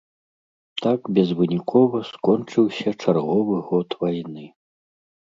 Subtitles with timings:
[0.83, 4.47] Так безвынікова скончыўся чарговы год вайны.